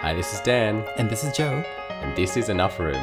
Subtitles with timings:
[0.00, 1.64] Hi, this is Dan, And this is Joe.
[2.02, 3.02] and this is Enough Room.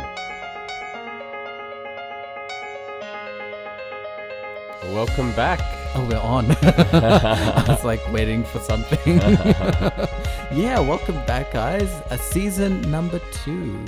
[4.94, 5.60] Welcome back.
[5.96, 6.46] Oh, we're on.
[6.62, 9.00] I was like waiting for something.
[10.52, 11.90] yeah, welcome back, guys.
[12.10, 13.84] A season number two,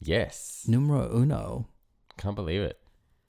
[0.00, 0.64] Yes.
[0.66, 1.68] numero uno.
[2.18, 2.78] Can't believe it.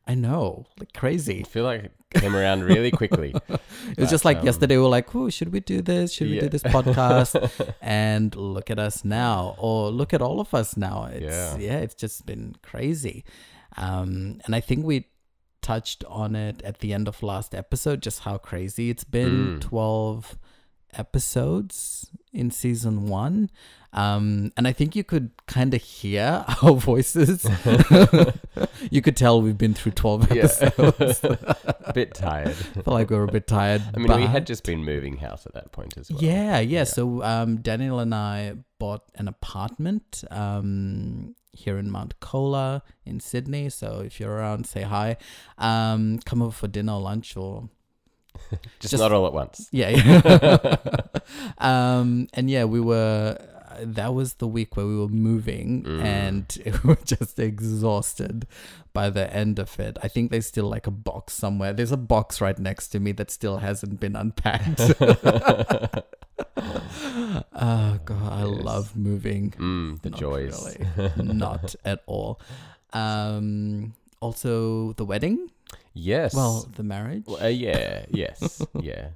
[0.06, 1.40] I know, like crazy.
[1.42, 3.34] I feel like it came around really quickly.
[3.96, 4.76] It was just like um, yesterday.
[4.78, 6.12] We were like, "Oh, should we do this?
[6.14, 6.42] Should we Yeah.
[6.42, 7.36] do this podcast?"
[7.82, 11.06] and look at us now, or look at all of us now.
[11.11, 11.58] It's Yeah.
[11.58, 13.24] yeah, it's just been crazy.
[13.78, 15.08] Um, and I think we
[15.61, 19.58] touched on it at the end of last episode, just how crazy it's been.
[19.60, 19.61] Mm.
[19.61, 20.38] Twelve
[20.94, 23.50] episodes in season one.
[23.93, 27.46] Um, and I think you could kind of hear our voices.
[28.92, 30.43] you could tell we've been through 12 Yeah.
[30.43, 31.24] episodes.
[31.24, 32.56] a bit tired.
[32.56, 33.83] felt like we were a bit tired.
[33.94, 36.22] I mean, we had just been moving house at that point as well.
[36.23, 36.83] yeah, yeah.
[36.86, 43.69] So um, Daniel and I bought an apartment um, here in Mount Colah in Sydney.
[43.69, 45.17] So if you're around, say hi.
[45.59, 47.69] Um, come over for dinner or lunch or
[48.80, 49.69] Just, just- not all at once.
[49.71, 49.89] yeah.
[49.89, 51.05] yeah.
[51.59, 53.38] um, and yeah, we were.
[53.81, 56.03] That was the week where we were moving, Mm.
[56.03, 58.45] and we were just exhausted
[58.93, 59.97] by the end of it.
[60.03, 61.73] I think there's still like a box somewhere.
[61.73, 64.80] There's a box right next to me that still hasn't been unpacked.
[66.57, 68.63] oh god, I Yes.
[68.63, 69.52] love moving.
[69.52, 70.77] Mm, the Not joys.
[70.97, 71.11] really.
[71.33, 72.39] Not at all.
[72.93, 75.49] Um, also, the wedding.
[75.93, 76.33] Yes.
[76.35, 77.23] Well, the marriage.
[77.27, 79.09] Well, uh, yeah, yes, yeah.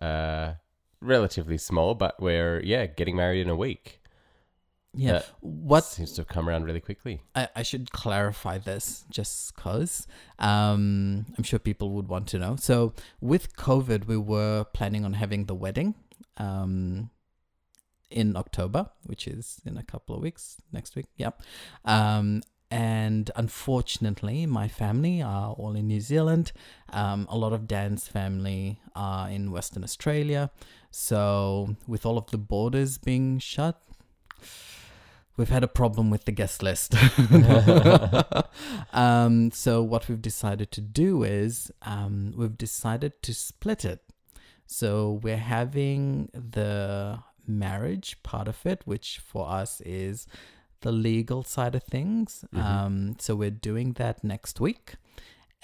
[0.00, 0.54] Uh,
[1.00, 4.00] relatively small, but we're yeah getting married in a week.
[4.94, 5.12] Yeah.
[5.12, 7.22] that What seems to have come around really quickly.
[7.34, 10.06] I, I should clarify this just because
[10.38, 12.56] um, I'm sure people would want to know.
[12.56, 15.94] So, with COVID, we were planning on having the wedding
[16.36, 17.10] um,
[18.10, 21.06] in October, which is in a couple of weeks, next week.
[21.16, 21.42] Yep.
[21.84, 26.52] Um, and unfortunately, my family are all in New Zealand.
[26.90, 30.50] Um, a lot of Dan's family are in Western Australia.
[30.90, 33.82] So, with all of the borders being shut,
[35.36, 36.94] we've had a problem with the guest list.
[38.92, 44.00] um, so what we've decided to do is um, we've decided to split it.
[44.66, 50.26] So we're having the marriage part of it, which for us is
[50.80, 52.44] the legal side of things.
[52.54, 52.62] Mhm.
[52.64, 54.94] Um, so we're doing that next week.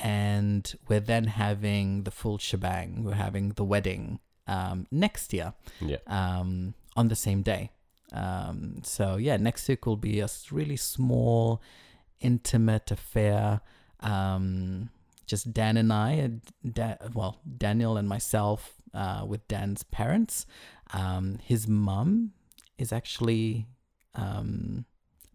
[0.00, 3.03] And we're then having the full shebang.
[3.03, 5.97] We're having the wedding um, next year Yeah.
[6.06, 7.71] um, on the same day.
[8.13, 11.63] Um, so yeah, next week will be a really small,
[12.21, 13.61] intimate affair.
[14.01, 14.91] Um,
[15.27, 16.41] just Dan and I, and
[16.73, 20.47] da- well, Daniel and myself, uh, with Dan's parents.
[20.93, 22.33] Um, his mum
[22.79, 23.67] is actually
[24.15, 24.87] um,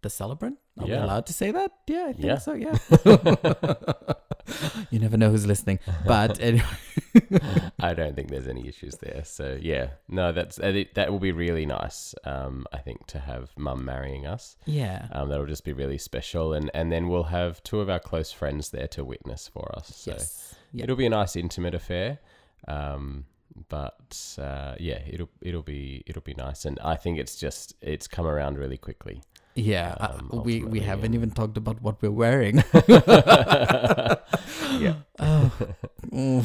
[0.02, 0.58] the celebrant.
[0.80, 1.72] Are we allowed to say that?
[1.88, 2.38] Yeah, I think Yeah.
[2.40, 2.54] so.
[2.54, 2.78] Yeah.
[4.90, 6.66] you never know who's listening, but anyway.
[7.80, 9.22] I don't think there's any issues there.
[9.24, 12.16] So yeah, no, that's that will be really nice.
[12.24, 14.58] Um, I think to have mum marrying us.
[14.66, 15.08] yeah.
[15.12, 18.32] Um, that'll just be really special, and and then we'll have two of our close
[18.32, 19.96] friends there to witness for us.
[19.96, 20.56] So yes.
[20.72, 20.86] Yeah.
[20.86, 22.20] it'll be a nice intimate affair.
[22.68, 23.26] Um,
[23.70, 28.08] but uh, yeah, it'll it'll be it'll be nice, and I think it's just it's
[28.08, 29.22] come around really quickly.
[29.56, 32.64] Yeah, uh, um, we we haven't and- even talked about what we're wearing.
[34.80, 34.96] yeah.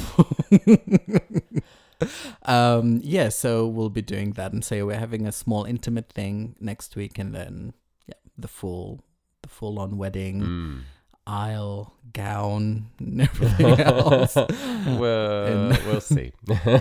[2.44, 6.54] um, yeah, so we'll be doing that, and so we're having a small intimate thing
[6.60, 7.72] next week, and then
[8.06, 9.04] yeah, the full
[9.42, 10.80] the full on wedding, Mm.
[11.26, 14.36] aisle, gown, and everything else
[14.86, 16.32] Well, In- we'll see.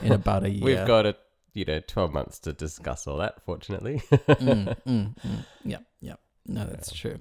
[0.03, 0.63] in about a year.
[0.63, 1.15] We've got a
[1.53, 3.41] you know twelve months to discuss all that.
[3.45, 5.45] Fortunately, mm, mm, mm.
[5.63, 6.15] Yeah, yeah.
[6.45, 7.19] No, that's true.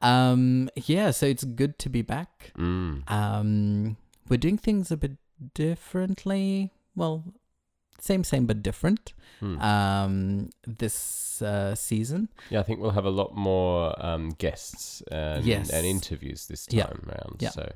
[0.00, 2.52] Um, yeah, so it's good to be back.
[2.56, 3.08] mm.
[3.10, 3.96] Um,
[4.28, 5.12] we're doing things a bit
[5.54, 6.70] differently.
[6.94, 7.24] Well,
[8.00, 9.12] same, same, but different.
[9.40, 9.60] Hmm.
[9.60, 12.28] Um, this uh, season.
[12.50, 15.70] yeah, I think we'll have a lot more um, guests and, Yes.
[15.70, 17.12] and interviews this time Yeah.
[17.12, 17.36] around.
[17.40, 17.50] Yeah.
[17.50, 17.72] So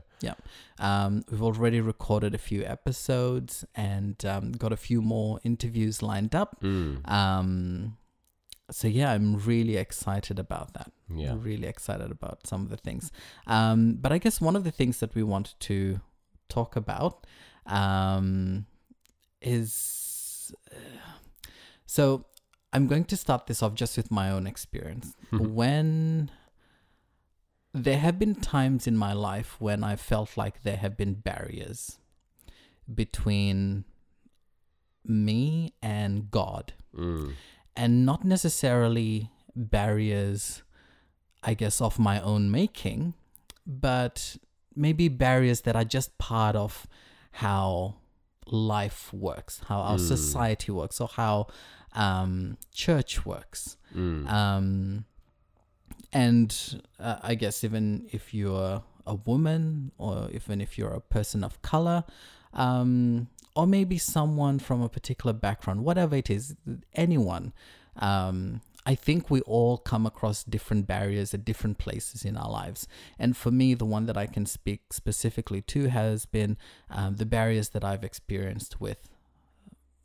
[0.79, 6.35] Um, we've already recorded a few episodes and um, got a few more interviews lined
[6.35, 6.61] up.
[6.63, 7.09] mm.
[7.11, 7.97] Um,
[8.71, 10.91] so yeah, I'm really excited about that.
[11.15, 13.13] yeah, I'm Really excited about some of the things.
[13.47, 16.01] Um, but I guess one of the things that we wanted to
[16.49, 17.27] talk about
[17.67, 18.67] um,
[19.41, 20.53] is
[21.87, 22.25] so
[22.73, 25.15] I'm going to start this off just with my own experience.
[25.55, 26.31] when
[27.76, 31.99] there have been times in my life when I felt like there have been barriers
[32.93, 33.84] between
[35.05, 37.32] me and God mm.
[37.76, 40.62] and not necessarily barriers,
[41.43, 43.14] I guess, of my own making,
[43.67, 44.37] but
[44.75, 46.87] maybe barriers that are just part of
[47.32, 47.96] how
[48.46, 50.08] life works, how our Mm.
[50.08, 51.46] society works, or how
[51.93, 53.76] um, church works.
[53.94, 54.29] Mm.
[54.31, 55.05] Um,
[56.12, 61.44] and uh, I guess even if you're a woman, or even if you're a person
[61.44, 62.05] of color,
[62.53, 66.55] um, or maybe someone from a particular background, whatever it is,
[66.94, 67.53] anyone,
[67.97, 72.87] um, I think we all come across different barriers at different places in our lives.
[73.19, 76.56] And for me, the one that I can speak specifically to has been
[76.88, 79.08] um, the barriers that I've experienced with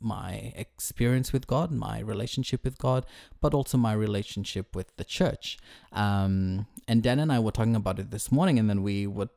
[0.02, 3.06] my experience with God, my relationship with God,
[3.40, 5.58] but also my relationship with the church.
[5.92, 9.28] Um, and Dan and I were talking about it this morning, and then we were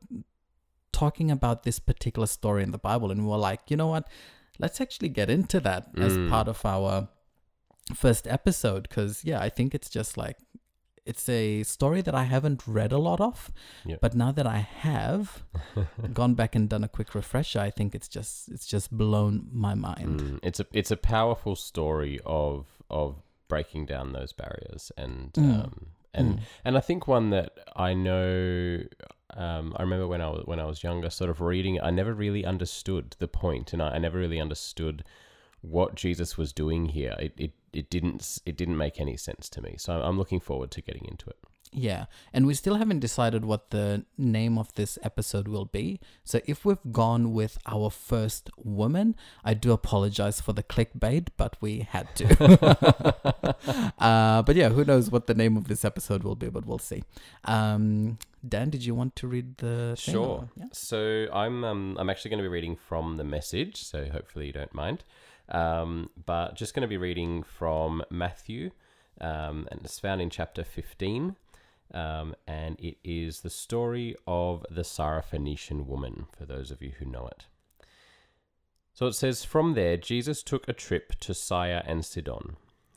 [0.92, 4.08] talking about this particular story in the Bible, and we were like, you know what?
[4.60, 6.30] Let's actually get into that as Mm.
[6.30, 7.10] part of our
[7.94, 10.38] first episode, because yeah, I think it's just like
[11.06, 13.52] it's a story that I haven't read a lot of,
[13.86, 13.98] Yeah.
[14.02, 15.44] but now that I have
[16.14, 19.76] gone back and done a quick refresher, I think it's just it's just blown my
[19.76, 20.20] mind.
[20.20, 23.16] Mm, it's a it's a powerful story of of
[23.48, 25.64] breaking down those barriers and Mm.
[25.64, 26.40] um, and Mm.
[26.66, 28.84] and I think one that I know
[29.36, 32.14] um, I remember when I was when I was younger, sort of reading I never
[32.14, 35.04] really understood the point, and I, I never really understood
[35.70, 37.16] what Jesus was doing here.
[37.20, 39.76] It, it it didn't it didn't make any sense to me.
[39.78, 41.38] So I'm looking forward to getting into it.
[41.78, 46.00] Yeah, and we still haven't decided what the name of this episode will be.
[46.24, 51.58] So if we've gone with our first woman, I do apologize for the clickbait, but
[51.60, 53.56] we had to.
[54.00, 56.80] uh, but yeah, who knows what the name of this episode will be, but we'll
[56.80, 57.04] see.
[57.44, 60.50] Um, Dan, did you want to read the thing Sure.
[60.56, 60.66] Yeah.
[60.72, 64.54] So I'm um, I'm actually going to be reading from the message, so hopefully you
[64.54, 65.04] don't mind.
[65.50, 68.72] Um, but just going to be reading from Matthew,
[69.22, 71.36] um, and it's found in chapter 15,
[71.94, 76.26] um, and it is the story of the Syrophoenician woman.
[76.38, 77.46] For those of you who know it.
[78.94, 82.56] So it says, From there, Jesus took a trip to Tyre and Sidon.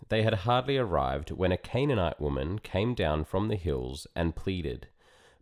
[0.08, 4.88] They had hardly arrived when a Canaanite woman came down from the hills and pleaded,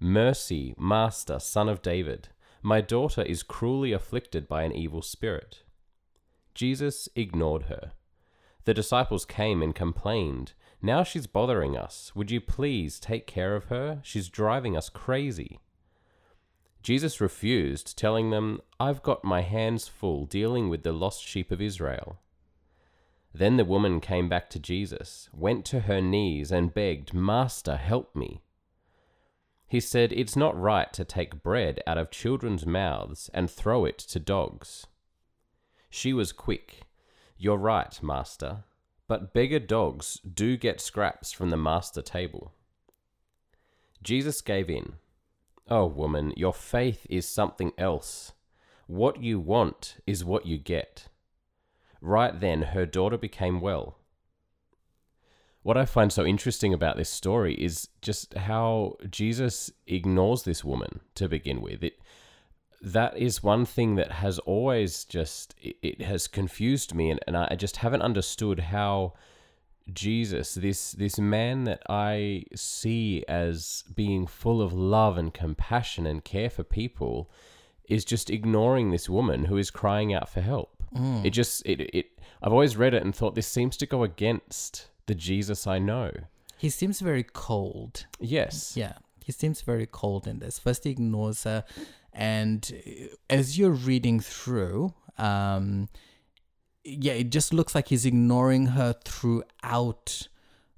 [0.01, 2.29] Mercy, Master, Son of David,
[2.63, 5.63] my daughter is cruelly afflicted by an evil spirit.
[6.57, 7.93] Jesus ignored her.
[8.65, 12.13] The disciples came and complained, Now she's bothering us.
[12.15, 14.01] Would you please take care of her?
[14.03, 15.61] She's driving us crazy.
[16.83, 21.61] Jesus refused, telling them, I've got my hands full dealing with the lost sheep of
[21.61, 22.21] Israel.
[23.35, 28.17] Then the woman came back to Jesus, went to her knees, and begged, Master, help
[28.17, 28.41] me.
[29.69, 33.99] He said, It's not right to take bread out of children's mouths and throw it
[33.99, 34.87] to dogs.
[35.91, 36.83] She was quick.
[37.39, 38.65] You're right, Master,
[39.09, 42.53] but beggar dogs do get scraps from the master table.
[44.03, 44.95] Jesus gave in.
[45.69, 48.33] Oh, woman, your faith is something else.
[48.87, 51.09] What you want is what you get.
[52.01, 53.99] Right then, her daughter became well.
[55.63, 61.01] What I find so interesting about this story is just how Jesus ignores this woman
[61.17, 61.83] to begin with.
[61.83, 61.99] It
[62.87, 67.37] that is one thing that has always just it, it has confused me and, and
[67.37, 69.15] I just haven't understood how
[69.93, 76.25] Jesus, this this man that I see as being full of love and compassion and
[76.25, 77.31] care for people,
[77.89, 80.83] is just ignoring this woman who is crying out for help.
[80.95, 81.25] Mm.
[81.25, 82.07] It just it it
[82.43, 86.13] I've always read it and thought this seems to go against the Jesus I know.
[86.59, 88.07] He seems very cold.
[88.19, 88.77] Yes.
[88.77, 90.59] Yeah, he seems very cold in this.
[90.59, 91.65] First, he ignores her,
[92.17, 95.89] and uh, as you're reading through, um,
[96.83, 100.29] yeah, it just looks like he's ignoring her throughout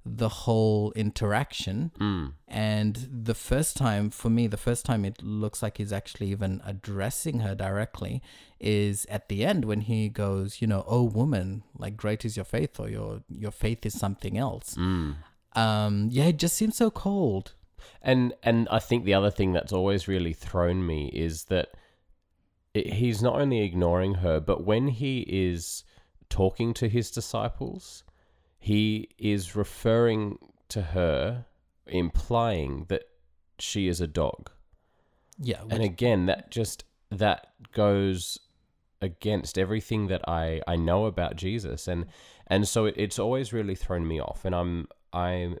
[0.05, 1.91] the whole interaction.
[1.99, 2.33] Mm.
[2.47, 6.61] And the first time, for me, the first time it looks like he's actually even
[6.65, 8.21] addressing her directly
[8.59, 12.45] is at the end when he goes, you know, oh woman, like great is your
[12.45, 14.75] faith, or your your faith is something else.
[14.75, 15.15] Mm.
[15.55, 17.53] Um, yeah, it just seems so cold.
[18.01, 21.69] And and I think the other thing that's always really thrown me is that
[22.73, 25.83] it, he's not only ignoring her, but when he is
[26.29, 28.03] talking to his disciples,
[28.59, 30.37] he is referring
[30.69, 31.45] to her,
[31.87, 33.03] implying that
[33.57, 34.51] she is a dog.
[35.41, 38.37] Yeah, And again, that just that goes
[39.01, 42.05] against everything that I I know about Jesus, and
[42.47, 45.55] and so it, it's always really thrown me off, and I'm I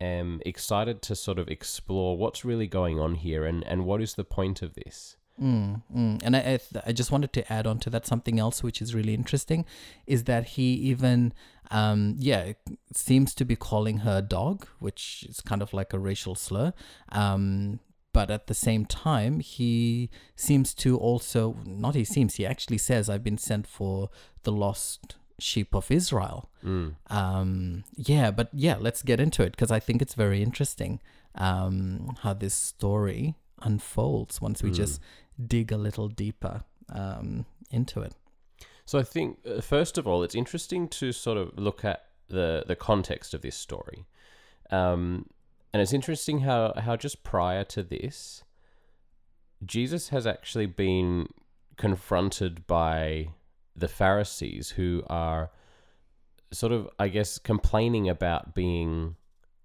[0.00, 4.14] am excited to sort of explore what's really going on here, and and what is
[4.14, 5.16] the point of this.
[5.40, 6.20] Mm, mm.
[6.24, 8.82] And I, I, th- I just wanted to add on to that something else which
[8.82, 9.64] is really interesting
[10.04, 11.32] is that he even
[11.70, 12.52] um, yeah,
[12.92, 16.72] seems to be calling her dog, which is kind of like a racial slur.
[17.10, 17.80] Um,
[18.12, 23.08] but at the same time, he seems to also, not he seems, he actually says,
[23.08, 24.10] I've been sent for
[24.42, 26.50] the lost sheep of Israel.
[26.64, 26.96] Mm.
[27.08, 31.00] Um, yeah, but yeah, let's get into it because I think it's very interesting
[31.34, 34.74] um, how this story unfolds once we Mm.
[34.74, 35.00] just
[35.46, 38.14] dig a little deeper um, into it.
[38.84, 42.64] So I think uh, first of all, it's interesting to sort of look at the
[42.66, 44.04] the context of this story,
[44.70, 45.26] um,
[45.72, 48.42] and it's interesting how how just prior to this,
[49.64, 51.28] Jesus has actually been
[51.76, 53.28] confronted by
[53.78, 55.50] the Pharisees who are
[56.52, 59.16] sort of, I guess, complaining about being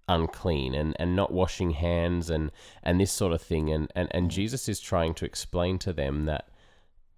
[0.06, 2.50] unclean and, and not washing hands and,
[2.82, 3.70] and this sort of thing.
[3.70, 6.48] And, and, and Jesus is trying to explain to them that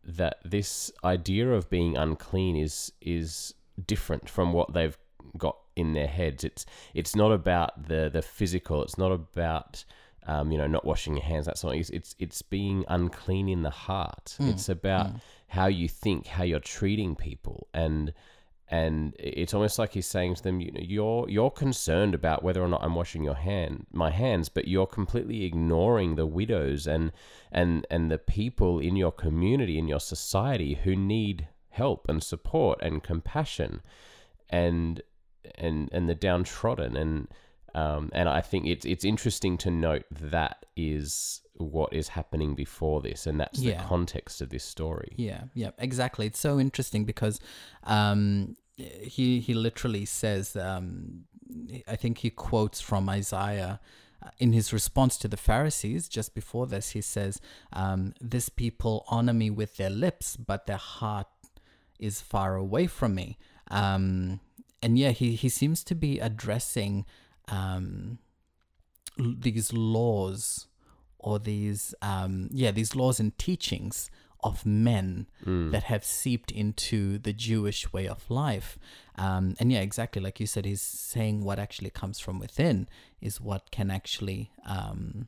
[0.09, 3.55] that this idea of being unclean is is
[3.87, 4.97] different from what they've
[5.37, 6.45] got in their heads.
[6.45, 8.83] It's it's not about the the physical.
[8.83, 9.85] It's not about
[10.27, 11.47] um, you know not washing your hands.
[11.47, 11.77] That's not.
[11.77, 14.37] It's it's, it's being unclean in the heart.
[14.41, 15.21] Mm, It's about mm.
[15.49, 18.13] how you think, how you're treating people, and
[18.69, 22.63] and it's almost like he's saying to them, you know, you're you're concerned about whether
[22.63, 27.13] or not I'm washing your hand, my hands, but you're completely ignoring the widows and
[27.53, 32.81] and and the people in your community, in your society, who need help and support
[32.83, 33.83] and compassion,
[34.51, 35.03] and
[35.55, 37.29] and and the downtrodden, and
[37.77, 43.01] um, and I think it's it's interesting to note that is what is happening before
[43.03, 43.83] this, and that's Yeah.
[43.83, 45.13] the context of this story.
[45.17, 46.25] Yeah, yeah, exactly.
[46.27, 47.41] It's so interesting because
[47.85, 51.25] um, he he literally says, um,
[51.87, 53.81] I think he quotes from Isaiah
[54.23, 56.09] uh, in his response to the Pharisees.
[56.09, 57.41] Just before this, he says,
[57.73, 61.29] um, "This people honor me with their lips, but their heart
[61.99, 63.39] is far away from me."
[63.71, 64.41] Um,
[64.83, 67.05] and yeah, he he seems to be addressing
[67.49, 68.19] um,
[69.19, 70.67] l- these laws
[71.19, 74.11] or these um, yeah these laws and teachings
[74.41, 75.73] of men Mm.
[75.73, 78.79] that have seeped into the Jewish way of life.
[79.17, 82.89] Um, and yeah, exactly like you said, he's saying what actually comes from within
[83.21, 85.27] is what can actually um,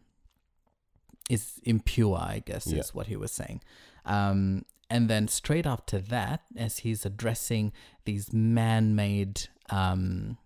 [1.30, 2.18] is impure.
[2.18, 2.80] I guess Yeah.
[2.80, 3.60] is what he was saying.
[4.04, 7.72] Um, and then straight after that, as he's addressing
[8.04, 10.36] these man-made, um,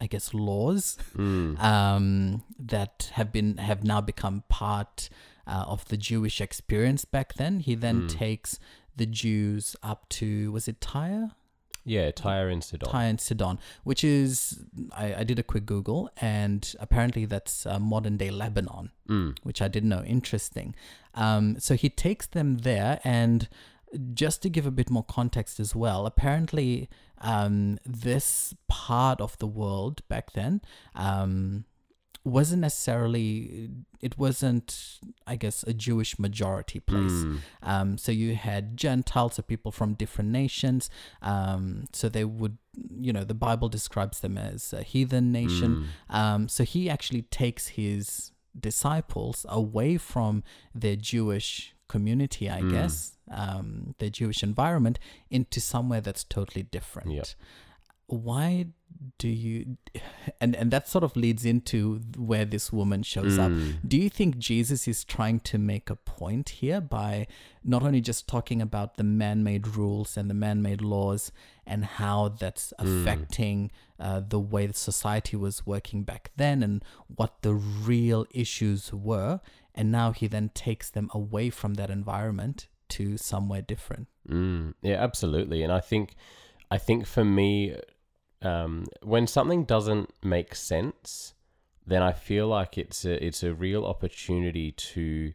[0.00, 1.58] I guess, laws Mm.
[1.62, 5.08] um, that have been have now become part
[5.46, 7.60] uh, of the Jewish experience back then.
[7.60, 8.08] He then Mm.
[8.08, 8.58] takes
[8.96, 11.32] the Jews up to was it Tyre,
[11.86, 12.88] Yeah, Tyre and Sidon.
[12.88, 17.78] Tyre and Sidon, which is I, I did a quick Google and apparently that's uh,
[17.78, 19.36] modern day Lebanon Mm.
[19.42, 20.02] which I didn't know.
[20.04, 20.74] Interesting.
[21.14, 23.48] Um, so he takes them there, and
[24.14, 29.46] just to give a bit more context as well, apparently um, this part of the
[29.46, 30.60] world back then
[30.94, 31.64] um,
[32.24, 33.70] wasn't necessarily.
[34.00, 37.12] It wasn't, I guess, a Jewish majority place.
[37.12, 37.38] Mm.
[37.62, 40.90] Um, so you had Gentiles, so people from different nations.
[41.22, 42.58] Um, so they would,
[43.00, 45.88] you know, the Bible describes them as a heathen nation.
[46.10, 46.14] Mm.
[46.14, 50.42] Um, so he actually takes his disciples away from
[50.74, 52.70] their Jewish community, I Mm.
[52.74, 52.94] guess,
[53.42, 54.96] um, their Jewish environment,
[55.30, 57.10] into somewhere that's totally different.
[57.12, 57.26] Yep.
[58.06, 58.66] Why
[59.18, 59.76] do you,
[60.40, 63.50] and and that sort of leads into where this woman shows up.
[63.52, 63.88] Mm.
[63.90, 67.26] Do you think Jesus is trying to make a point here by
[67.62, 71.32] not only just talking about the man made rules and the man made laws
[71.66, 73.02] and how that's Mm.
[73.02, 78.92] affecting uh, the way the society was working back then and what the real issues
[78.92, 79.40] were?
[79.74, 84.08] And now he then takes them away from that environment to somewhere different.
[84.28, 85.62] Mm, yeah, absolutely.
[85.62, 86.14] And I think,
[86.70, 87.76] I think for me,
[88.42, 91.34] um, when something doesn't make sense,
[91.86, 95.32] then I feel like it's a it's a real opportunity to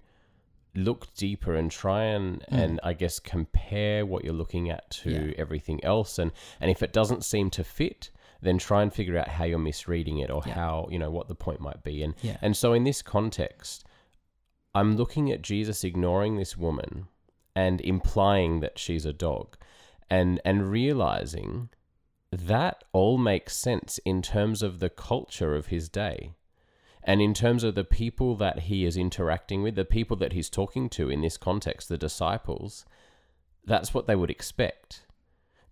[0.75, 2.63] look deeper and try and Mm.
[2.63, 5.33] and I guess compare what you're looking at to Yeah.
[5.37, 6.19] everything else.
[6.19, 8.11] And and if it doesn't seem to fit,
[8.41, 10.53] then try and figure out how you're misreading it or Yeah.
[10.53, 12.03] how you know what the point might be.
[12.03, 12.37] And Yeah.
[12.41, 13.83] and so in this context,
[14.75, 17.07] I'm looking at Jesus ignoring this woman
[17.55, 19.57] and implying that she's a dog
[20.09, 21.69] and and realizing
[22.31, 26.33] that all makes sense in terms of the culture of his day
[27.03, 30.49] and in terms of the people that he is interacting with the people that he's
[30.49, 32.85] talking to in this context the disciples
[33.65, 35.05] that's what they would expect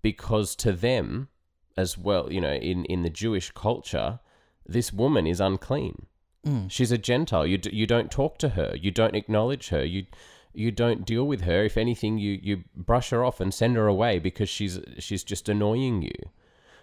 [0.01, 1.29] because to them
[1.75, 4.19] as well you know in in the Jewish culture
[4.65, 6.07] this woman is unclean
[6.47, 6.71] Mm.
[6.71, 7.45] She's a Gentile.
[7.45, 8.73] You d- you don't talk to her.
[8.79, 9.83] You don't acknowledge her.
[9.83, 10.05] You
[10.53, 11.63] you don't deal with her.
[11.63, 15.49] If anything, you you brush her off and send her away because she's she's just
[15.49, 16.15] annoying you.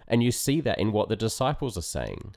[0.07, 2.35] And you see that in what the disciples are saying.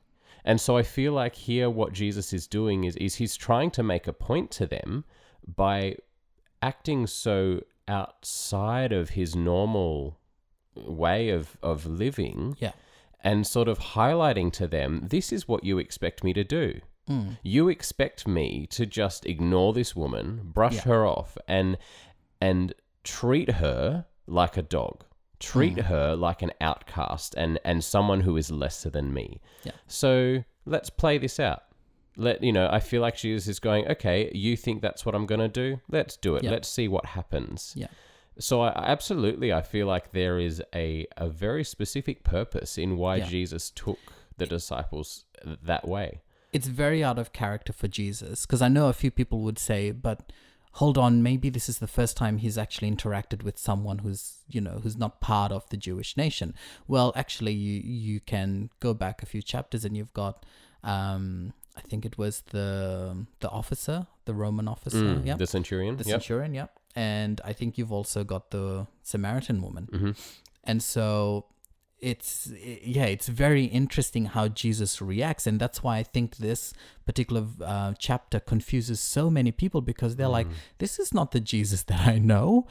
[0.48, 3.84] And so I feel like here what Jesus is doing is, is he's trying to
[3.84, 5.04] make a point to them
[5.46, 5.98] by
[6.62, 10.18] acting so outside of his normal
[10.76, 12.72] way of, of living Yeah.
[13.24, 16.80] and sort of highlighting to them this is what you expect me to do.
[17.10, 17.38] Mm.
[17.44, 20.82] You expect me to just ignore this woman, brush Yeah.
[20.84, 21.78] her off, and
[22.40, 22.74] and
[23.04, 25.04] treat her like a dog,
[25.40, 25.84] treat Mm.
[25.86, 29.42] her like an outcast and and someone who is lesser than me.
[29.64, 29.74] Yeah.
[29.88, 31.64] So let's play this out.
[32.16, 32.68] Let you know.
[32.72, 33.88] I feel like Jesus is going.
[33.88, 35.80] Okay, you think that's what I'm going to do?
[35.90, 36.44] Let's do it.
[36.44, 36.52] Yeah.
[36.52, 37.74] Let's see what happens.
[37.76, 37.88] Yeah.
[38.40, 43.18] So I, absolutely, I feel like there is a a very specific purpose in why
[43.18, 43.26] Yeah.
[43.26, 44.00] Jesus took
[44.38, 45.26] the disciples
[45.64, 46.22] that way.
[46.54, 49.92] It's very out of character for Jesus because I know a few people would say,
[49.92, 50.32] but
[50.80, 54.22] hold on, maybe this is the first time he's actually interacted with someone who's,
[54.56, 56.54] you know, who's not part of the Jewish nation.
[56.94, 57.76] Well, actually, you
[58.10, 60.36] you can go back a few chapters and you've got,
[60.84, 62.68] um, I think it was the
[63.44, 65.94] the officer, the Roman officer, Mm, yeah, The centurion.
[65.98, 66.22] the yep.
[66.22, 69.86] centurion, yeah, and I think you've also got the Samaritan woman.
[69.92, 70.12] hmm
[70.70, 71.46] And so
[72.00, 72.52] it's
[72.84, 76.74] yeah, it's very interesting how Jesus reacts, and that's why I think this
[77.06, 81.84] particular uh, chapter confuses so many people because they're like, "This is not the Jesus
[81.84, 82.68] that I know.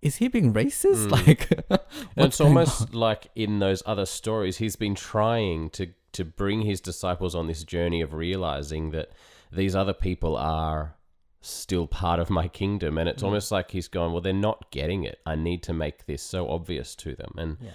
[0.00, 1.08] Is he being racist?
[1.08, 1.10] Mm.
[1.26, 1.80] Like,
[2.16, 6.80] it's almost on?" like in those other stories, he's been trying to to bring his
[6.80, 9.10] disciples on this journey of realizing that
[9.52, 10.96] these other people are
[11.42, 13.26] still part of my kingdom, and it's Mm.
[13.26, 15.18] almost like he's going, well, they're not getting it.
[15.24, 17.70] I need to make this so obvious to them, and Yeah.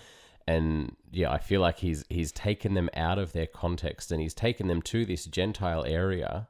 [0.48, 4.34] And yeah, I feel like he's he's taken them out of their context and he's
[4.34, 6.48] taken them to this Gentile area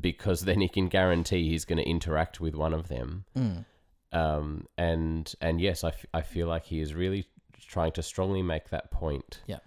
[0.00, 3.64] because then he can guarantee he's going to interact with one of them Mm.
[4.12, 7.26] um, and and yes, I, f- I feel like he is really
[7.66, 9.40] trying to strongly make that point.
[9.46, 9.58] Yeah.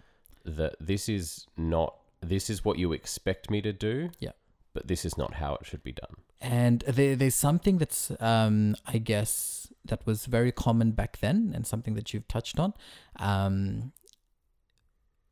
[0.46, 4.10] That this is not this is what you expect me to do.
[4.20, 4.32] Yeah.
[4.74, 6.16] But this is not how it should be done.
[6.44, 11.66] And there, there's something that's, um, I guess, that was very common back then, and
[11.66, 12.74] something that you've touched on,
[13.16, 13.94] um,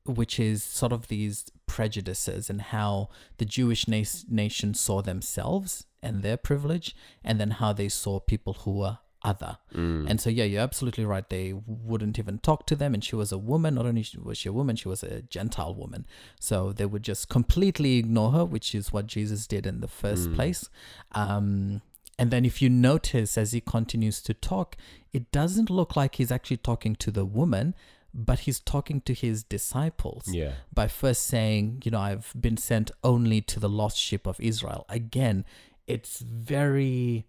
[0.05, 6.23] which is sort of these prejudices and how the Jewish na- nation saw themselves and
[6.23, 6.95] their privilege,
[7.25, 9.57] and then how they saw people who were other.
[9.73, 10.09] Mm.
[10.09, 11.27] And so, yeah, you're absolutely right.
[11.29, 12.93] They wouldn't even talk to them.
[12.93, 13.75] And she was a woman.
[13.75, 16.05] Not only was she a woman, she was a Gentile woman.
[16.39, 20.29] So they would just completely ignore her, which is what Jesus did in the first
[20.29, 20.35] Mm.
[20.35, 20.69] place.
[21.13, 21.81] Um,
[22.17, 24.75] and then, if you notice as he continues to talk,
[25.11, 27.73] it doesn't look like he's actually talking to the woman,
[28.13, 30.53] but he's talking to his disciples yeah.
[30.73, 34.85] by first saying, you know, I've been sent only to the lost sheep of Israel.
[34.89, 35.45] Again,
[35.87, 37.25] it's very.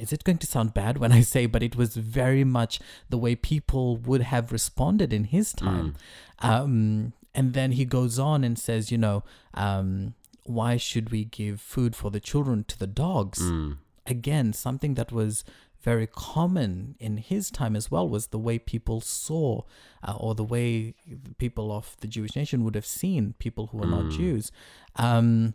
[0.00, 3.18] Is it going to sound bad when I say, but it was very much the
[3.18, 5.94] way people would have responded in his time.
[6.40, 9.22] Um, and then he goes on and says, you know,
[9.54, 13.40] um, why should we give food for the children to the dogs?
[13.42, 13.76] Mm.
[14.06, 15.44] again, something that was
[15.82, 19.62] very common in his time as well was the way people saw,
[20.02, 20.94] uh, or the way
[21.38, 24.16] people of the Jewish nation would have seen people who were not Mm.
[24.16, 24.52] Jews.
[24.96, 25.54] Um,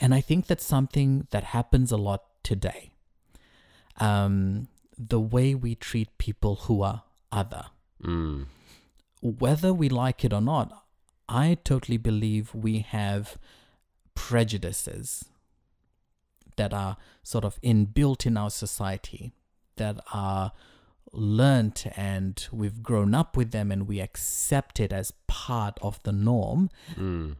[0.00, 2.90] and I think that's something that happens a lot today.
[3.98, 7.66] Um, the way we treat people who are other
[8.02, 8.46] Mm.
[9.20, 10.84] whether we like it or not,
[11.28, 13.38] I totally believe we have
[14.14, 15.24] prejudices
[16.56, 19.32] that are sort of inbuilt in our society,
[19.76, 20.52] that are
[21.12, 26.12] learnt and we've grown up with them and we accept it as part of the
[26.12, 26.70] norm.
[26.94, 27.36] Mm.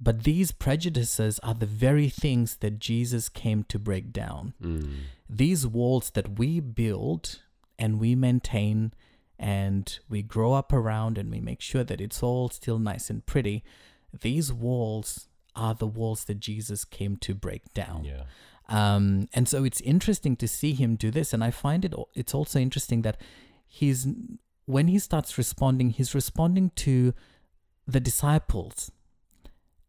[0.00, 4.94] But these prejudices are the very things that Jesus came to break down Mm.
[5.28, 7.40] these walls that we build
[7.78, 8.92] and we maintain
[9.38, 13.26] and we grow up around and we make sure that it's all still nice and
[13.26, 13.62] pretty,
[14.20, 18.04] these walls are the walls that Jesus came to break down.
[18.04, 18.22] Yeah.
[18.68, 21.32] Um, and so it's interesting to see him do this.
[21.32, 23.16] And I find it it's also interesting that
[23.66, 24.06] he's
[24.66, 27.14] when he starts responding, he's responding to
[27.86, 28.90] the disciples.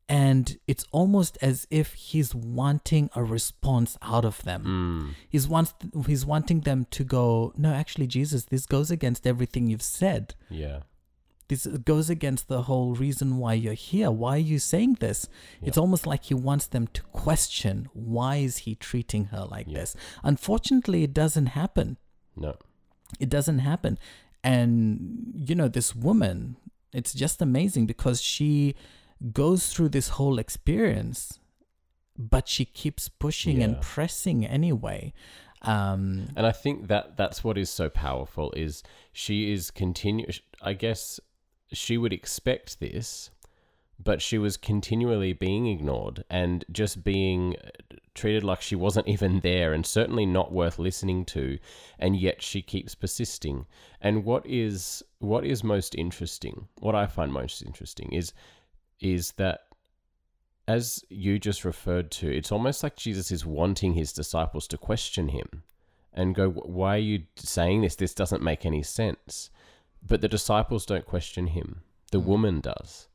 [0.10, 4.64] And it's almost as if he's wanting a response out of them.
[4.64, 5.16] Mm.
[5.28, 5.74] He's wants
[6.06, 10.34] he's wanting them to go, no, actually, Jesus, this goes against everything you've said.
[10.50, 10.80] Yeah.
[11.50, 14.10] This goes against the whole reason why you're here.
[14.12, 15.28] Why are you saying this?
[15.62, 15.68] Yeah.
[15.70, 19.80] It's almost like he wants them to question why is he treating her like Yeah.
[19.80, 19.96] this.
[20.24, 21.98] Unfortunately, it doesn't happen.
[22.36, 22.56] No.
[23.20, 23.98] It doesn't happen.
[24.44, 26.56] And you know, this woman,
[26.94, 28.76] it's just amazing because she
[29.32, 31.40] goes through this whole experience,
[32.18, 35.14] but she keeps pushing and pressing anyway.
[35.64, 40.28] Um, And I think that that's what is so powerful is she is continue
[40.62, 41.20] I guess
[41.74, 43.32] she would expect this,
[44.02, 47.56] but she was continually being ignored and just being
[48.14, 51.58] treated like she wasn't even there and certainly not worth listening to
[52.00, 53.66] and yet she keeps persisting
[54.02, 58.34] and what is what is most interesting what i find most interesting is
[59.00, 59.62] is that
[60.68, 65.30] as you just referred to it's almost like jesus is wanting his disciples to question
[65.30, 65.64] him
[66.18, 67.96] and go why are you saying this?
[67.96, 69.52] This doesn't make any sense.
[70.06, 71.82] But the disciples don't question him.
[72.12, 72.26] The mm.
[72.26, 73.08] woman does.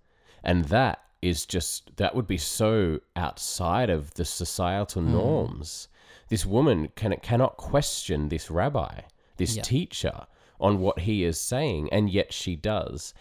[0.44, 5.10] And that is just that would be so outside of the societal mm.
[5.10, 5.88] norms.
[6.28, 9.00] This woman can cannot question this rabbi,
[9.36, 10.26] this teacher
[10.60, 13.12] on what he is saying, and yet she does.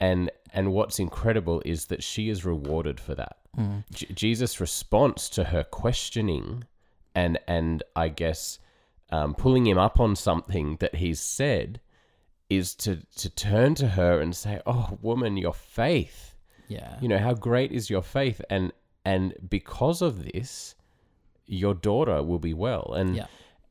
[0.00, 3.36] And and what's incredible is that she is rewarded for that.
[3.92, 6.64] J- Jesus' response to her questioning
[7.14, 8.60] and and I guess
[9.10, 11.80] um, pulling him up on something that he's said
[12.48, 16.34] is to to turn to her and say, "Oh, woman, your faith."
[16.68, 16.98] Yeah.
[17.00, 20.74] you know how great is your faith and and because of this
[21.46, 23.26] your daughter will be well and Yeah.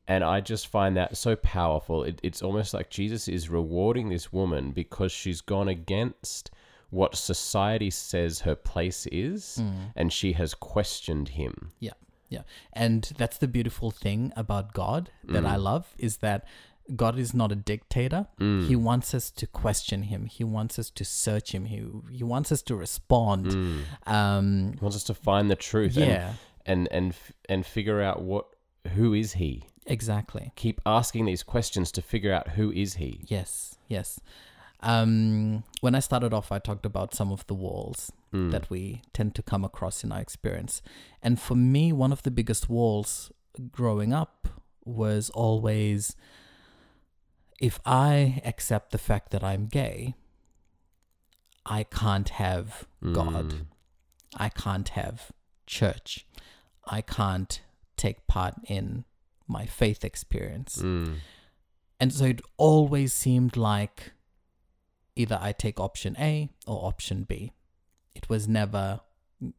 [0.08, 4.32] And i just find that so powerful it, it's almost like jesus is rewarding this
[4.32, 6.50] woman because she's gone against
[6.90, 9.92] what society says her place is mm.
[9.94, 11.92] and she has questioned him Yeah,
[12.28, 12.42] yeah.
[12.72, 15.62] And that's the beautiful thing about God that I mm.
[15.62, 16.46] love is that
[16.94, 18.28] God is not a dictator.
[18.40, 18.66] Mm.
[18.66, 20.26] He wants us to question him.
[20.26, 21.66] He wants us to search him.
[21.66, 23.52] He he wants us to respond.
[24.06, 27.14] Um he wants us to find the truth yeah, and and and,
[27.48, 28.46] and figure out what
[28.94, 30.52] who is he exactly.
[30.54, 34.20] keep asking these questions to figure out who is he Yes, yes.
[34.80, 38.12] Um, when I started off, I talked about some of the walls
[38.50, 40.82] that we tend to come across in our experience.
[41.20, 43.32] And for me, one of the biggest walls
[43.72, 44.48] growing up
[44.84, 46.14] was always
[47.60, 50.14] if I accept the fact that I'm gay,
[51.66, 53.66] I can't have God.
[54.36, 55.32] I can't have
[55.66, 56.26] church.
[56.86, 57.60] I can't
[57.96, 59.04] take part in
[59.48, 60.76] my faith experience.
[60.82, 61.16] Mm.
[62.00, 64.12] And so it always seemed like
[65.16, 67.52] either I take option A or option B.
[68.14, 69.00] It was never,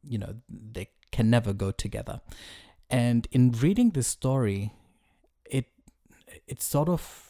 [0.03, 2.21] you know, they can never go together.
[2.89, 4.73] And in reading this story,
[5.45, 5.65] it
[6.47, 7.27] it sort of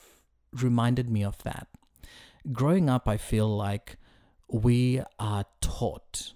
[0.53, 1.67] reminded me of that.
[2.51, 3.97] Growing up, I feel like
[4.47, 6.33] we are taught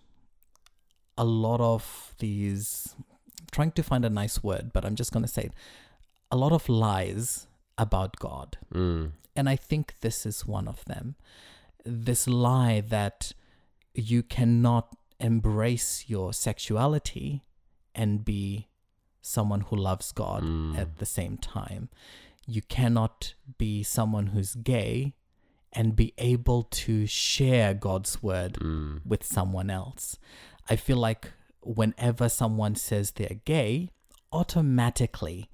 [1.18, 2.96] a lot of these
[3.52, 5.54] trying to find a nice word, but I'm just going to say it,
[6.34, 8.58] a lot of lies about God.
[8.74, 9.12] Mm.
[9.36, 11.15] And I think this is one of them.
[11.86, 13.34] This lie that
[13.93, 14.86] you cannot
[15.19, 17.43] embrace your sexuality
[17.93, 18.67] and be
[19.22, 20.78] someone who loves God Mm.
[20.78, 21.89] at the same time.
[22.56, 25.13] You cannot be someone who's gay
[25.72, 29.06] and be able to share God's word Mm.
[29.06, 30.17] with someone else.
[30.67, 33.89] I feel like whenever someone says they're gay,
[34.32, 35.50] automatically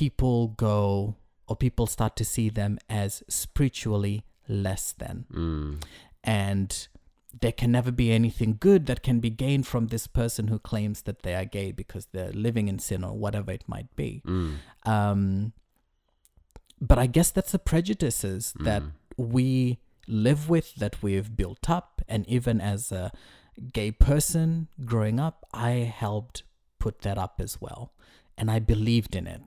[0.00, 1.14] people go
[1.46, 5.26] or people start to see them as spiritually less than.
[5.30, 5.82] Mm.
[6.24, 6.88] And
[7.38, 11.02] there can never be anything good that can be gained from this person who claims
[11.02, 14.22] that they are gay because they're living in sin or whatever it might be.
[14.26, 14.54] Mm.
[14.86, 15.52] Um,
[16.80, 18.82] but I guess that's the prejudices that
[19.18, 22.00] we live with, that we've built up.
[22.08, 23.12] And even as a
[23.74, 25.70] gay person growing up, I
[26.04, 26.42] helped
[26.78, 27.92] put that up as well.
[28.38, 29.42] And I believed in it.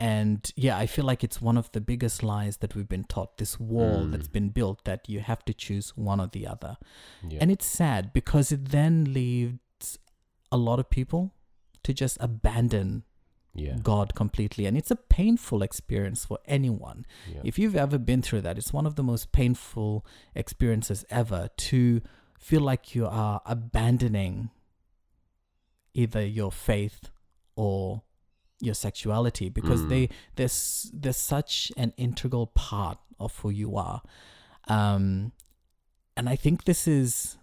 [0.00, 3.38] And yeah, I feel like it's one of the biggest lies that we've been taught
[3.38, 4.10] this wall Mm.
[4.10, 6.76] that's been built that you have to choose one or the other.
[7.28, 7.38] Yeah.
[7.40, 9.98] And it's sad because it then leads
[10.50, 11.32] a lot of people
[11.84, 13.04] to just abandon
[13.54, 13.76] yeah.
[13.80, 14.66] God completely.
[14.66, 17.06] And it's a painful experience for anyone.
[17.32, 17.42] Yeah.
[17.44, 20.04] If you've ever been through that, it's one of the most painful
[20.34, 22.02] experiences ever to
[22.36, 24.50] feel like you are abandoning
[25.94, 27.10] either your faith
[27.54, 28.02] or
[28.64, 29.88] your sexuality because Mm.
[29.88, 34.00] they there's there's such an integral part of who you are
[34.68, 35.32] um
[36.16, 37.36] and i think this is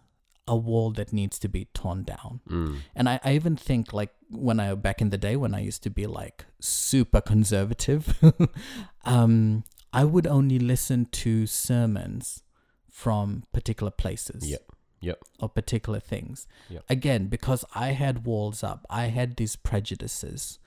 [0.47, 2.77] a wall that needs to be torn down Mm.
[2.95, 5.84] and I, I even think like when I back in the day when I used
[5.84, 8.03] to be like super conservative,
[9.05, 12.43] um, I would only listen to sermons
[12.89, 14.71] from particular places Yep.
[15.01, 15.19] Yep.
[15.39, 16.47] or particular things.
[16.69, 16.84] Yep.
[16.89, 20.60] Again, because I had walls up, I had these prejudices.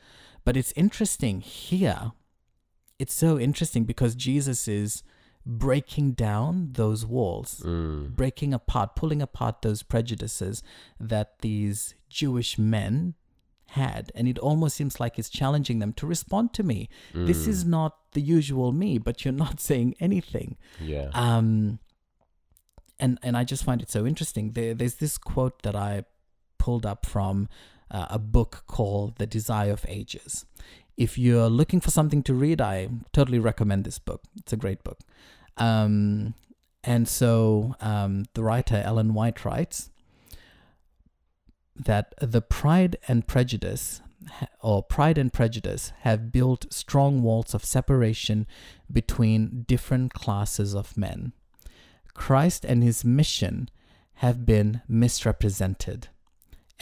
[0.45, 2.13] But it's interesting here.
[2.99, 5.03] It's so interesting because Jesus is
[5.47, 8.15] breaking down those walls Mm.
[8.17, 10.63] breaking apart, pulling apart those prejudices
[10.99, 13.15] that these Jewish men
[13.69, 14.11] had.
[14.15, 16.89] And it almost seems like it's challenging them to respond to me.
[17.13, 17.49] This Mm.
[17.49, 20.57] is not the usual me, but you're not saying anything.
[20.81, 21.11] Yeah.
[21.13, 21.79] Um,
[22.99, 24.53] and and I just find it so interesting.
[24.53, 26.05] There, there's this quote that I
[26.59, 27.49] pulled up from
[27.95, 30.45] uh, a book called The Desire of Ages.
[30.97, 34.23] If you're looking for something to read, I totally recommend this book.
[34.37, 34.99] It's a great book.
[35.57, 36.35] Um,
[36.83, 39.91] and so um, the writer Ellen White writes
[41.77, 44.01] that the pride and prejudice
[44.61, 48.47] or pride and prejudice have built strong walls of separation
[48.91, 51.33] between different classes of men.
[52.15, 53.69] Christ and his mission
[54.15, 56.09] have been misrepresented,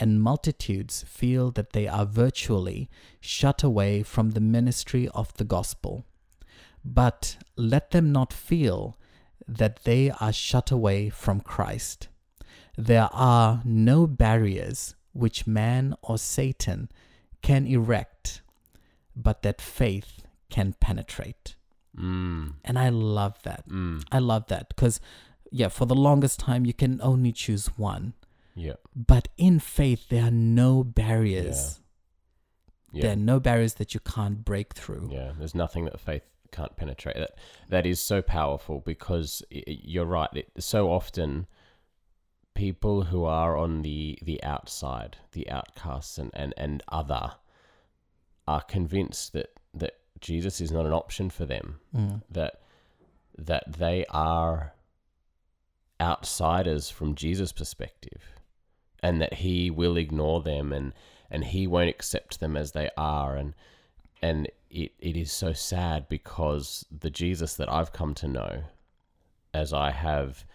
[0.03, 2.89] and multitudes feel that they are virtually
[3.21, 6.05] shut away from the ministry of the gospel.
[6.83, 8.97] But let them not feel
[9.47, 12.09] that they are shut away from Christ.
[12.77, 16.89] There are no barriers which man or Satan
[17.41, 18.41] can erect,
[19.15, 21.55] but that faith can penetrate.
[21.97, 22.55] Mm.
[22.65, 23.69] And I love that.
[23.69, 24.03] Mm.
[24.11, 24.99] I love that because,
[25.49, 28.15] yeah, for the longest time, you can only choose one.
[28.55, 28.73] Yeah.
[28.95, 31.79] But in faith, there are no barriers.
[32.91, 33.01] Yeah.
[33.01, 35.09] There are no barriers that you can't break through.
[35.11, 37.15] Yeah, there's nothing that faith can't penetrate.
[37.15, 37.35] That
[37.69, 40.29] that is so powerful because you're right.
[40.33, 41.47] It, so often,
[42.53, 47.33] people who are on the the outside, the outcasts and, and, and other,
[48.47, 51.79] are convinced that that Jesus is not an option for them.
[51.95, 52.21] Mm.
[52.29, 52.61] That
[53.37, 54.73] that they are
[55.99, 58.21] outsiders from Jesus' perspective,
[59.03, 60.93] and that He will ignore them and
[61.29, 63.35] and He won't accept them as they are.
[63.35, 63.53] And
[64.21, 68.63] and it, it is so sad because the Jesus that I've come to know,
[69.53, 70.45] as I have,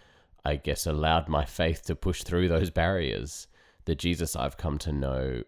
[0.45, 3.47] I guess, allowed my faith to push through those barriers,
[3.85, 5.43] the Jesus I've come to know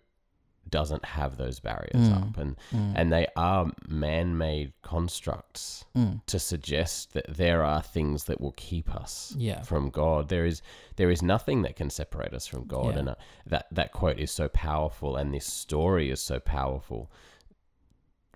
[0.70, 2.16] doesn't have those barriers Mm.
[2.28, 2.92] up, and Mm.
[2.96, 6.20] and they are man-made constructs Mm.
[6.26, 9.62] to suggest that there are things that will keep us Yeah.
[9.62, 10.28] from God.
[10.28, 10.62] There is
[10.96, 12.98] there is nothing that can separate us from God, Yeah.
[12.98, 13.14] and uh,
[13.46, 17.11] that that quote is so powerful, and this story is so powerful,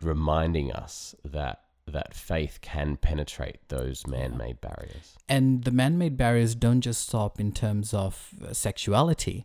[0.01, 5.17] reminding us that that faith can penetrate those man-made barriers.
[5.29, 9.45] And the man made barriers don't just stop in terms of sexuality,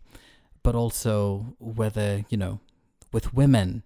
[0.64, 2.62] but also whether, you know,
[3.12, 3.84] with women,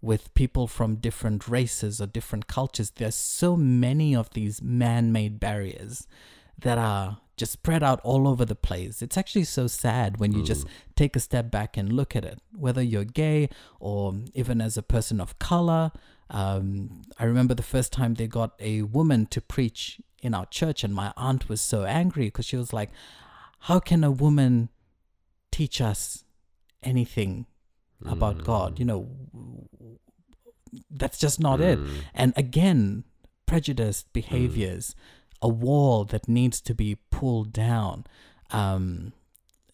[0.00, 2.90] with people from different races or different cultures.
[2.90, 6.06] There's so many of these man made barriers
[6.58, 9.02] that are just spread out all over the place.
[9.02, 12.38] It's actually so sad when you just take a step back and look at it,
[12.54, 13.48] whether you're gay
[13.80, 15.90] or even as a person of color.
[16.30, 20.84] Um, I remember the first time they got a woman to preach in our church,
[20.84, 22.90] and my aunt was so angry because she was like,
[23.60, 24.70] How can a woman
[25.50, 26.24] teach us
[26.82, 27.46] anything
[28.04, 28.78] about God?
[28.78, 29.08] You know,
[30.90, 31.78] that's just not it.
[31.78, 31.88] Mm.
[32.14, 33.04] And again,
[33.46, 34.94] prejudiced behaviors,
[35.42, 38.04] a wall that needs to be pulled down.
[38.50, 39.12] Um,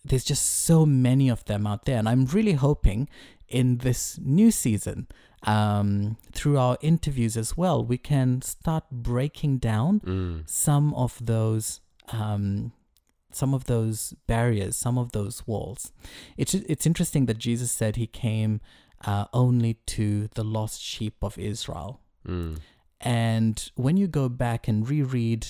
[0.04, 1.98] there's just so many of them out there.
[1.98, 3.08] And I'm really hoping
[3.48, 5.06] in this new season,
[5.44, 10.48] um, through our interviews as well, we can start breaking down Mm.
[10.48, 11.80] some of those.
[12.12, 12.72] Um,
[13.32, 15.92] some of those barriers, some of those walls.
[16.36, 18.60] It's it's interesting that Jesus said he came
[19.06, 22.00] uh, only to the lost sheep of Israel.
[22.26, 22.58] Mm.
[23.00, 25.46] And when you go back and reread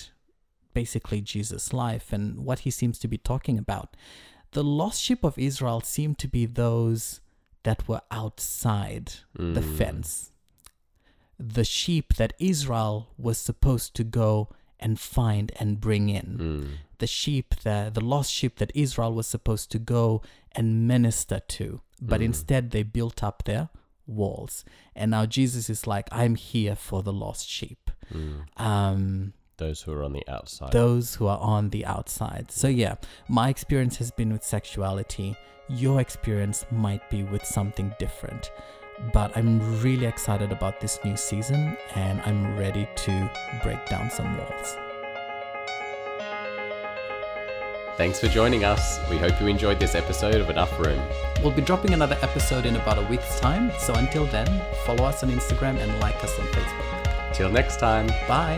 [0.73, 3.97] basically Jesus' life and what he seems to be talking about,
[4.51, 7.19] the lost sheep of Israel seem to be those
[7.63, 9.77] that were outside the Mm.
[9.77, 10.31] fence.
[11.37, 16.37] The sheep that Israel was supposed to go and find and bring in.
[16.39, 16.67] Mm.
[17.01, 20.21] The sheep that the lost sheep that Israel was supposed to go
[20.57, 21.65] and minister to.
[22.11, 22.25] But Mm.
[22.29, 23.65] instead they built up their
[24.07, 24.63] walls.
[24.95, 27.83] And now Jesus is like, I'm here for the lost sheep.
[28.13, 28.45] Mm.
[28.69, 30.71] Um, Those who are on the outside.
[30.71, 32.45] those who are on the outside.
[32.51, 32.95] So, yeah,
[33.39, 35.35] my experience has been with sexuality.
[35.69, 38.43] Your experience might be with something different.
[39.13, 41.61] But I'm really excited about this new season
[41.95, 43.13] and I'm ready to
[43.63, 44.69] break down some walls.
[48.01, 48.99] Thanks for joining us.
[49.11, 50.99] We hope you enjoyed this episode of Enough Room.
[51.43, 53.71] We'll be dropping another episode in about a week's time.
[53.77, 54.47] So, until then,
[54.87, 57.31] follow us on Instagram and like us on Facebook.
[57.35, 58.07] Till next time.
[58.27, 58.57] Bye.